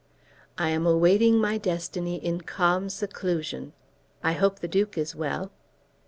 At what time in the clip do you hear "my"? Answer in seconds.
1.37-1.59